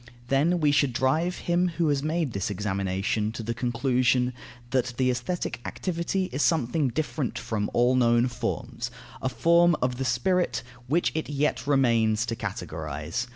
Then 0.29 0.59
we 0.59 0.71
should 0.71 0.93
drive 0.93 1.35
him 1.45 1.67
who 1.77 1.89
has 1.89 2.01
made 2.01 2.33
this 2.33 2.49
examination 2.49 3.31
to 3.33 3.43
the 3.43 3.53
conclusion, 3.53 4.33
that 4.71 4.95
the 4.97 5.11
aesthetic 5.11 5.61
activity 5.63 6.25
is 6.31 6.41
something 6.41 6.87
different 6.89 7.37
from 7.37 7.69
all 7.71 7.93
known 7.95 8.27
forms, 8.27 8.89
a 9.21 9.29
form 9.29 9.75
of 9.79 9.97
the 9.97 10.03
spirit, 10.03 10.63
which 10.87 11.11
it 11.13 11.29
yet 11.29 11.67
remains 11.67 12.25
to 12.25 12.35
characterize. 12.35 13.27